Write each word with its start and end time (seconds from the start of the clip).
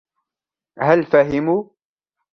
هل 0.79 1.03
فهموا؟ 1.03 1.69